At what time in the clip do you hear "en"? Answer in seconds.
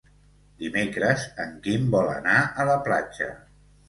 1.43-1.51